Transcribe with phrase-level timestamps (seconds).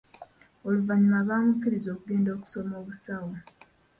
[0.67, 3.33] Oluvanyuma baamukiriza okugenda okusoma obusawo.